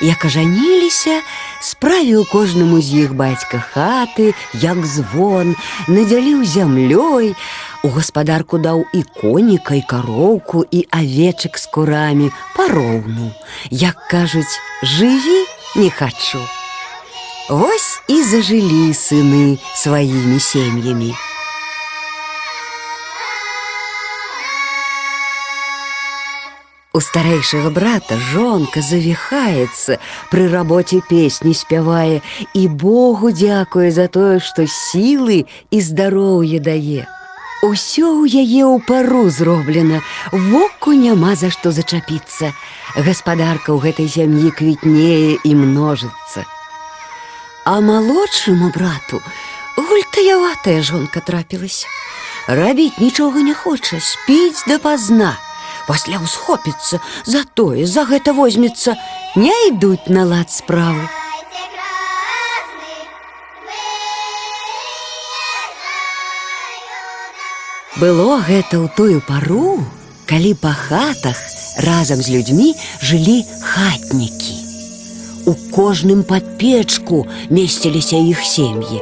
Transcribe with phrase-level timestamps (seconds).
[0.00, 1.22] Як ажаніліся,
[1.61, 5.55] справіў кожнаму з іх бацька хаты, як звон,
[5.87, 7.35] надзяліў зямлёй,
[7.83, 13.31] у гаспадарку даў і коніка, і кароўку, і авечак з курамі пароўну.
[13.69, 15.45] Як кажуць, жыві,
[15.75, 16.41] не хачу.
[17.49, 21.13] Вось і зажылі сыны сваімі сем'ямі.
[26.95, 29.97] У старэйшага брата жонка завіхаецца,
[30.31, 32.21] пры рабоце песні спявае
[32.55, 37.03] і Богу дзякуе за тое, што сілы і здароўе дае.
[37.67, 39.99] Усё ў яе ў пару зроблена,
[40.31, 42.55] воку няма за што зачапіцца.
[42.95, 46.47] Гаспадарка ў гэтай сям'і квітнее і множыцца.
[47.65, 49.19] А малодшаму брату
[49.75, 51.91] гультаяватая жонка трапілася.
[52.47, 55.35] Рабіць нічога не хоча, спіць дапазна.
[55.89, 58.95] Пасля ўсхопіцца, за тое, за гэта возьмецца,
[59.35, 61.05] не ідуць на лад справы.
[61.05, 63.05] Дайте красный,
[63.61, 64.35] выезжаю
[68.01, 69.85] Было гэта ў тую пару,
[70.25, 71.37] калі па хатах
[71.85, 74.55] разам з людзьмі жылі хатнікі.
[75.45, 79.01] У кожным падпечку месціліся іх сем'і.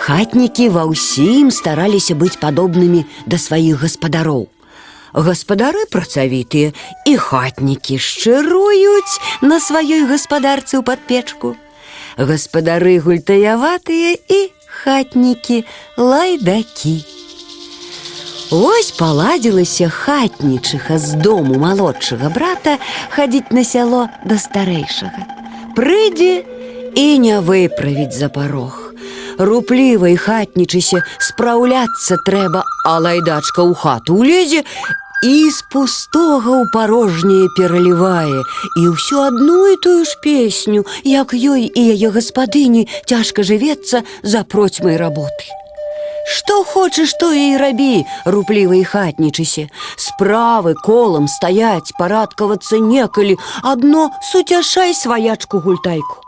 [0.00, 4.48] Хатнікі ва ўсім стараліся быць падобнымі да сваіх гаспадароў.
[5.16, 6.72] Гаспадары працавітыя
[7.08, 11.56] і хатнікі шчыруюць на сваёй гаспадарцы ў падпечку.
[12.20, 15.64] Гаспадары гультаяватыя і хатнікі
[15.96, 16.96] лайдакі.
[18.52, 22.78] Ось паладзілася хатнічыха з дому малодшага брата
[23.10, 25.24] хадзіць на сяло да старэйшага.
[25.74, 26.44] Прыйдзе
[26.94, 28.94] і не выправіць за парог.
[29.38, 34.62] Руплівай хатнічыся спраўляцца трэба, а лайдачка ў хату ўлезе
[35.22, 38.40] і з пустога ў парожняе пералівае
[38.76, 44.44] і ўсё адну і тую ж песню, як ёй і яе гаспадыні цяжка жывецца за
[44.44, 45.48] процьмай работы.
[46.26, 49.70] Што хочаш, то і рабі, руплівай хатнічыся.
[49.94, 56.26] Справы колам стаяць, парадкавацца некалі, адно суцяшай сваячку гультайку.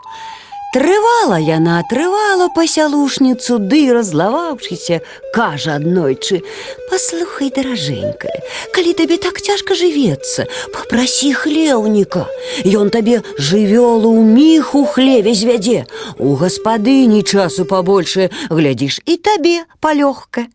[0.74, 4.96] Трывала яна трывала пасялушніцу, ды разлаваўшыся,
[5.32, 6.42] кажа аднойчы:
[6.90, 8.42] «Паслухай, даражэнькая,
[8.74, 12.26] калі табе так цяжка жывецца, папрасі хлеўніка.
[12.66, 15.86] Ён табе жывёлу ў міху хлеве звядзе.
[16.18, 20.50] У гаспадыні часу пабольшае, глядзіш і табе палёгка.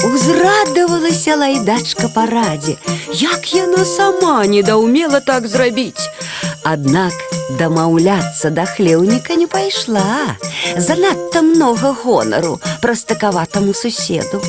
[0.00, 2.80] Узрадавалася лайдачка парадзе,
[3.12, 6.08] як яна сама недаўмела так зрабіць.
[6.63, 7.13] Аднак
[7.59, 10.37] дамаўляцца да хлеўніка не пайшла.
[10.77, 14.41] Занадта многа гонару прастакаватаму суседу.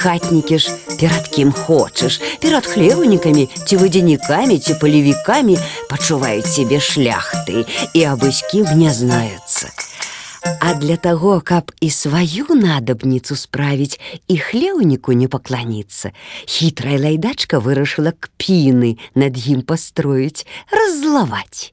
[0.00, 5.58] Хатнікі ж перад кім хочаш, перад хлеўнікамі ці вадзянікамі ці палевікамі
[5.92, 9.68] пачуваюць сябе шляхты і абы з кім не знаюцца.
[10.60, 16.12] А для таго, каб і сваю надабніцу справіць і хлеўніку не пакланіцца,
[16.46, 21.72] хітрая лайдачка вырашыла кпіны над ім пастроіць, раззлаваць.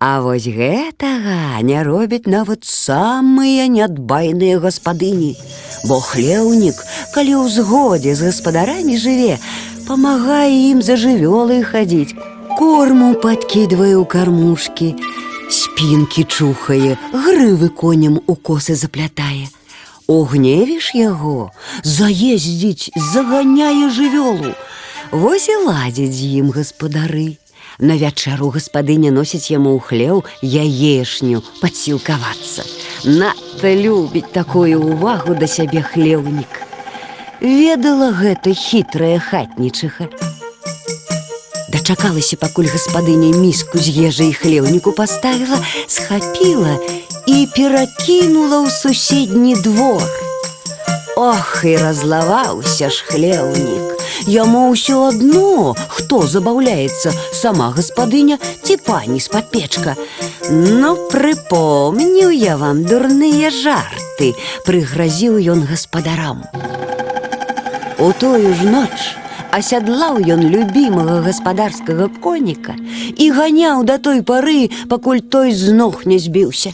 [0.00, 5.36] А вось гэтага не робяць нават самыя нядбайныя гаспадыні,
[5.84, 6.80] бо хлеўнік,
[7.12, 9.36] калі ў згодзе з гаспадарамі жыве,
[9.84, 12.16] памагае ім за жывёлы хадзіць,
[12.56, 14.96] корму падкідвае ў кармушкі,
[15.74, 19.48] спінкі чухае, грывы коням у косы заплятае.
[20.06, 21.50] Угневіш яго,
[21.82, 24.54] заездзіць, заганяе жывёлу.
[25.10, 27.38] Вось і ладзяць з ім гаспадары.
[27.78, 32.66] На вячэру гаспадыня носіць яму ў хлеў яешню падсілкавацца.
[33.04, 36.60] Надта любіць такую ўвагу да сябе хлеўнік.
[37.40, 40.10] Ведала гэта хітрая хатнічыха.
[41.84, 46.78] Дачакалася, пакуль гаспадыня міску з ежай хлеўніку паставіла, схапіла
[47.26, 50.02] і перакінула ў суседні двор.
[51.16, 54.00] Ох, і разлаваўся ж хлеўнік.
[54.24, 59.96] Яму ўсё адно, хто забаўляецца, сама гаспадыня ці пані з падпечка.
[60.50, 64.32] Ну, прыпомніў я вам дурныя жарты,
[64.64, 66.44] прыгразіў ён гаспадарам.
[68.00, 68.96] У тую ж ноч
[69.54, 72.76] асядлаў ён любімага гаспадарскага коніка
[73.16, 76.72] і ганяў да той пары, пакуль той з ног не збіўся.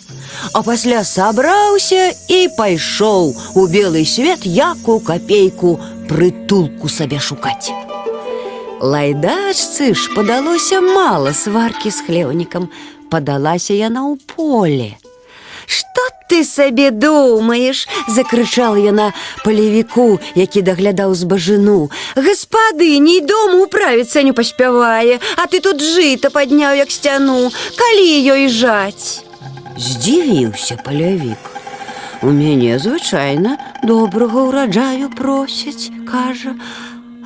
[0.53, 5.79] а пасля сабраўся і пайшоў у белы свет яку капейку
[6.09, 7.73] прытулку сабе шукаць.
[8.81, 12.69] Лайдачцы ж падалося мала сваркі з хлеўнікам,
[13.11, 14.91] падалася яна ў поле.
[16.31, 17.89] Што ты сабе думаеш?
[18.09, 19.13] закрычала яна
[19.45, 21.91] палевіку, які даглядаў збажыну.
[22.15, 29.23] Гаспадыней дому управіцца не паспявае, а ты тут жыта падняў як сцяну, калі ёй жаць.
[29.79, 31.39] Здзівіўся палявік.
[32.23, 36.55] У мяне звычайна добрага ўраджаю просяць, кажа,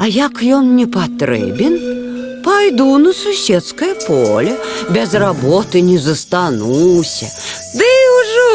[0.00, 2.00] А як ён не патрэбен,
[2.44, 4.56] Пайду на суседскае поле,
[4.88, 7.28] без работы не застануся.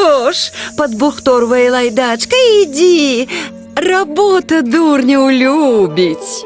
[0.00, 3.28] ўжо ж, падбухторвае лайдачка, ідзі,
[3.76, 6.44] работа дурняў любіць.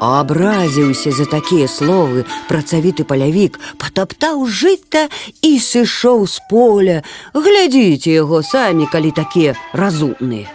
[0.00, 5.08] Абразіўся за такія словы працавіты палявік, патаптаў жыта
[5.42, 6.98] і сышоў з поля.
[7.34, 10.48] Глядзіце яго самі, калі такія разумныя.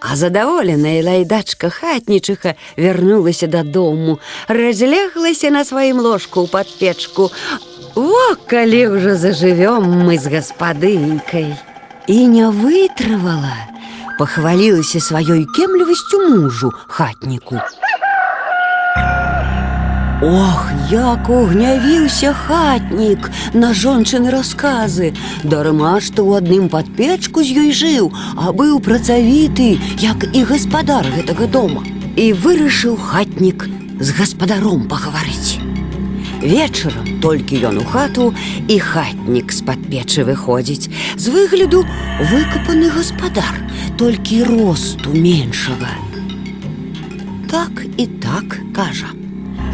[0.00, 7.30] А задаволеная лайдачка хатнічыха вярнулася дадому, разляглася на сваім ложку ў падпечку.
[7.95, 11.55] Во, калі ўжо зажывём мы з гаспадынькай.
[12.11, 13.55] І не вытрывала,
[14.19, 17.55] пахвалілася сваёй кемлівасцю мужу хатніку.
[20.21, 25.15] Ох, як угнявіўся хатнік на жончыны расказы.
[25.43, 31.47] Дарма, што ў адным падпечку з ёй жыў, а быў працавіты, як і гаспадар гэтага
[31.47, 31.87] дома.
[32.15, 33.67] І вырашыў хатнік
[33.99, 35.64] з гаспадаром пагаварыць.
[36.44, 38.32] Вечарам толькі ён у хату
[38.68, 40.88] і хатнік з-пад печы выходзіць.
[41.16, 41.84] З выгляду
[42.32, 43.60] выкапаны гаспадар,
[43.96, 45.92] толькі росту меншага.
[47.50, 49.12] Так і так кажа.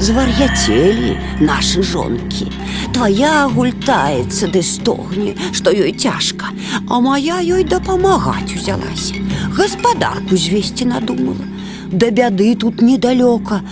[0.01, 2.51] Звар'яцелі нашы жонкі.
[2.93, 6.53] Твая гультаецца ды стогне, што ёй цяжка,
[6.89, 9.17] а моя ёй дапамагаць узялася.
[9.57, 11.45] Гаспадарку звесці надумала.
[11.93, 13.63] Да бяды тут недалёка.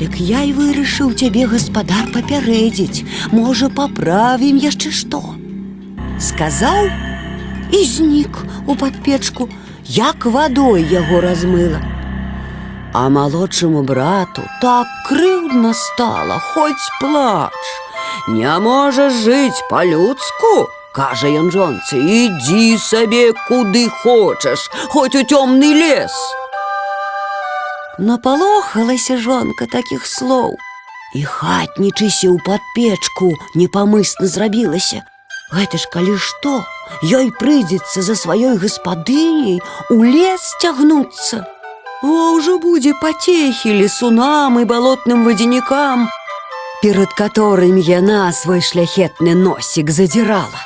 [0.00, 5.22] Дык я і вырашыў цябе гаспадар папярэдзіць, можа, паправім яшчэ што.
[6.18, 6.90] Сказаў
[7.72, 9.48] і знік у падпечку,
[9.86, 11.80] як вадой яго размыла.
[12.92, 17.64] А малодшаму брату так крыўдна стала, хоць плач.
[18.28, 26.12] Не можаш жыць па-людску, кажа ён жонцы, ідзі сабе куды хочаш, хоць у цёмны лес.
[27.98, 30.56] Напалохалася жонка такіх слоў.
[31.14, 35.04] І хатнічыся ў падпечку непамысна зрабілася.
[35.52, 36.64] Гэта ж калі што,
[37.04, 39.60] ёй прыйдзецца за сваёй гаспадыняй
[39.92, 41.44] у лес цягнуцца.
[42.02, 46.08] О, ўжо будзе пацехі лесунам і балотным вадзянікам,
[46.82, 50.64] перад которымі яна свой шляхетны носік задзірала.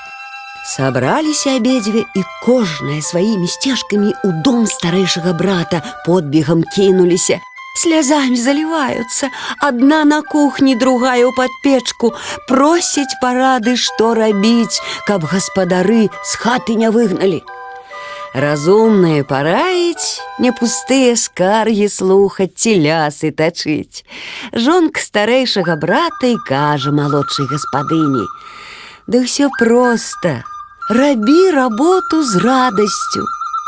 [0.67, 7.38] Сабраліся абедзве і кожная сваімі сцежкамі ў дом старэйшага брата подбегам кінуліся.
[7.76, 9.28] Слязамі заліваюцца,
[9.61, 12.12] адна на кухні, другая ў падпечку,
[12.49, 17.44] просяць парады, што рабіць, каб гаспадары з хаты не выгналі.
[18.37, 24.05] Разумнае параіць, не пустыя скаргі слухаць ці лясы тачыць.
[24.52, 28.50] Жонка старэйшага брата і кажа малодшай гаспадыні: «
[29.11, 30.43] Да ўсё проста,
[30.90, 33.25] рабі работу з радасцю.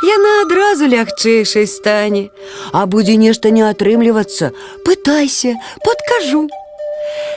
[0.07, 2.31] Яна адразу лягчэйшай стане,
[2.73, 4.53] А будзе нешта не атрымлівацца,
[4.85, 6.47] пытайся, падкажу.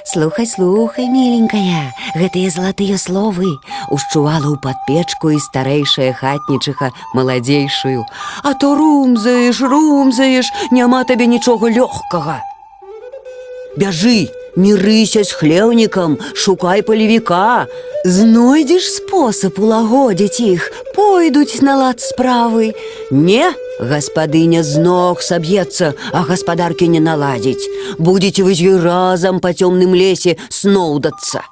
[0.05, 3.49] Слухай, слухай, миленькая, гэтыя залатыя словы
[3.89, 8.05] ушчувала ў падпечку і старэйшая хатнічыха маладзейшую.
[8.43, 12.41] А то румзаеш, румзаеш, няма табе нічога лёгкага.
[13.77, 17.67] Бяжы, не рыся з хлеўнікам, шукай палевіка.
[18.03, 22.73] Знойдзеш спосаб улагодзіць іх, пойдуць на лад справы.
[23.11, 27.69] Не, гаспадыня з ног саб'ецца, а гаспадаркі не наладзіць.
[27.99, 31.45] Будзеце вы з ёй разам па цёмным лесе сноўдацца.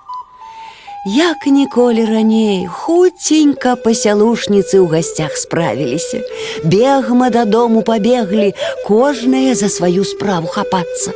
[1.05, 6.19] Як ніколі раней, хуценька пасялушніцы ў гасцях справіліся.
[6.67, 8.51] Бегма дадому пабеглі,
[8.83, 11.15] кожная за сваю справу хапацца.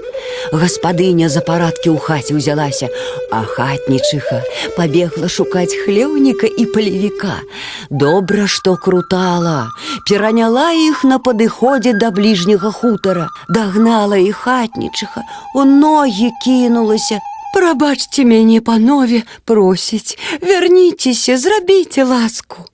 [0.56, 2.88] Гаспадыня за парадкі ў хаце ўзялася,
[3.28, 4.40] а хатнічыха
[4.80, 7.44] пабегла шукаць хлеўніка і палевіка.
[7.92, 9.68] Добра, што крутала,
[10.08, 15.28] пераняла іх на падыходзе да бліжняга хутара, дагнала і хатнічыха,
[15.60, 17.20] у ногі кінулася,
[17.58, 22.66] Прабачце мяне, панове, просіць, вярніцеся, зрабіце ласку.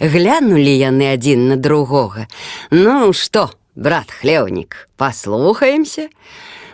[0.00, 2.26] Глянулі яны адзін на другога.
[2.70, 6.08] Ну што, брат хлеўнік, паслухаемся.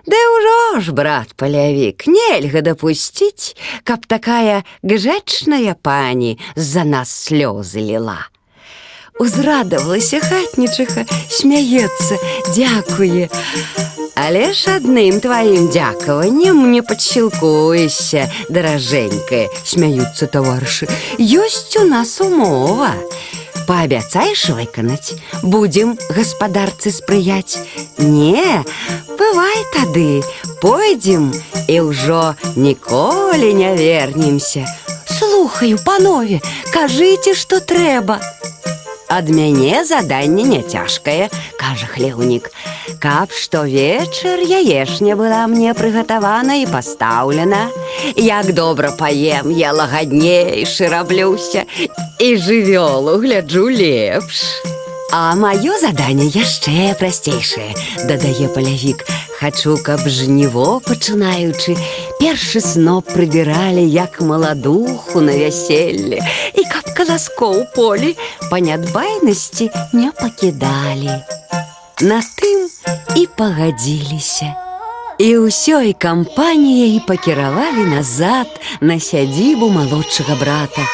[0.08, 3.52] Ды ўжо ж, брат палявік, нельга дапусціць,
[3.84, 8.30] каб такая гжэчная пані з-за нас слёзы ліла.
[9.20, 12.16] Узрадавалася хатнічыха, смяецца,
[12.54, 13.28] дзякуе.
[14.14, 20.88] Але ж адным тваім дзякаваннем не падсілкуешся, даражэнькая, смяюцца таварышы.
[21.18, 22.90] Ёсць у нас умова.
[23.68, 27.60] Паабяцаеш выканаць, будзем гаспадарцы спрыяць.
[27.98, 28.64] Не,
[29.06, 30.24] бывай тады,
[30.62, 31.30] пойдзем
[31.68, 34.64] і ўжо ніколі не вернемся.
[35.04, 36.40] Слухаю, панове,
[36.72, 38.18] кажыце, што трэба.
[39.08, 42.52] Ад мяне заданне не цяжкае, кажа хлеўнік.
[42.99, 47.69] Каб штовечар яешня была мне прыгатавана і пастаўлена.
[48.15, 51.63] Як добра паем, я лагаднейшы раблюся
[52.19, 54.43] і жывёлу гляджу лепш.
[55.15, 57.75] А маё заданне яшчэ прасцейшае,
[58.09, 59.05] дадае палявік.
[59.37, 61.77] Хачу, каб жніво пачынаючы,
[62.19, 66.17] першы сноп прыбіралі як маладуху на вяселле,
[66.57, 68.17] і каб каласкоў полі
[68.49, 71.21] па нядбайнасці не пакідалі.
[72.02, 72.68] На тым
[73.16, 74.54] і пагадзіліся.
[75.18, 78.46] І ўсёй кампаніяй пакіравалі назад
[78.80, 80.86] на сядзібу малодшага брата.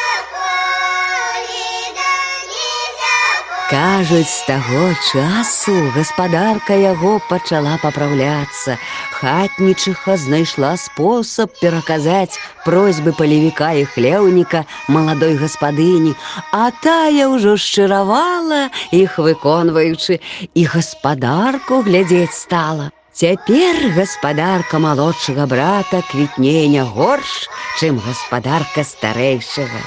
[3.71, 8.77] Кажуць, з таго часу гаспадарка яго пачала папраўляцца.
[9.17, 16.13] Хатнічыха знайшла спосаб пераказаць просьбы палевіка і хлеўніка маладой гаспадыні,
[16.53, 20.21] а тая ўжо шчыравала іх выконваючы,
[20.55, 22.93] і гаспадарку глядзець стала.
[23.17, 27.49] Цяпер гаспадарка малодшага брата квітнее не горш,
[27.81, 29.81] чым гаспадарка старэйшага.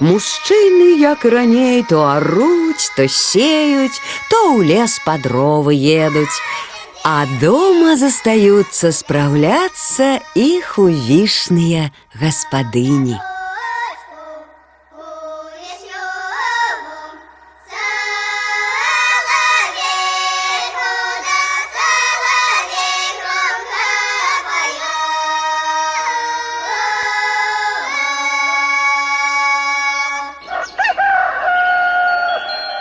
[0.00, 4.00] Мужчыны, як і раней, то аруць, то сеюць,
[4.30, 6.40] то ў лес па дровы едуць.
[7.04, 11.88] А дома застаюцца спраўляцца іх увішныя
[12.20, 13.16] гаспадыні.